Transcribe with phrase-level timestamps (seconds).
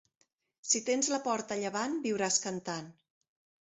[0.69, 2.93] Si tens la porta a llevant viuràs cantant.